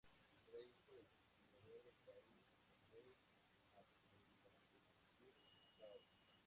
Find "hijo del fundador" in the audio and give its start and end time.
0.63-1.83